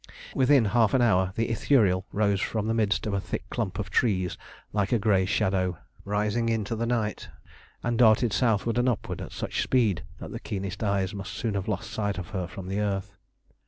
Within 0.33 0.65
half 0.65 0.95
an 0.95 1.01
hour 1.03 1.31
the 1.35 1.47
Ithuriel 1.51 2.05
rose 2.11 2.41
from 2.41 2.65
the 2.65 2.73
midst 2.73 3.05
of 3.05 3.13
a 3.13 3.21
thick 3.21 3.47
clump 3.51 3.77
of 3.77 3.91
trees 3.91 4.35
like 4.73 4.91
a 4.91 4.97
grey 4.97 5.27
shadow 5.27 5.77
rising 6.05 6.49
into 6.49 6.75
the 6.75 6.87
night, 6.87 7.29
and 7.83 7.99
darted 7.99 8.33
southward 8.33 8.79
and 8.79 8.89
upward 8.89 9.21
at 9.21 9.31
such 9.31 9.59
a 9.59 9.61
speed 9.61 10.03
that 10.19 10.31
the 10.31 10.39
keenest 10.39 10.83
eyes 10.83 11.13
must 11.13 11.33
soon 11.33 11.53
have 11.53 11.67
lost 11.67 11.91
sight 11.91 12.17
of 12.17 12.29
her 12.29 12.47
from 12.47 12.67
the 12.67 12.79
earth. 12.79 13.13